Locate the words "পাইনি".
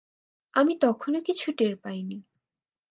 1.77-2.17